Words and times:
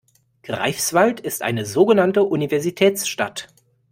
Greifswald 0.41 1.19
ist 1.19 1.43
eine 1.43 1.63
sogenannte 1.63 2.23
Universitätsstadt. 2.23 3.49